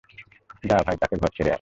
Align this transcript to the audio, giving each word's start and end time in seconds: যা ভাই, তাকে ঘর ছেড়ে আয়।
যা 0.63 0.77
ভাই, 0.85 0.95
তাকে 0.97 1.15
ঘর 1.15 1.29
ছেড়ে 1.29 1.41
আয়। 1.41 1.49